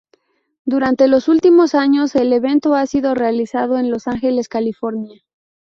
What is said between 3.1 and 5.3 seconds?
realizado en Los Ángeles, California.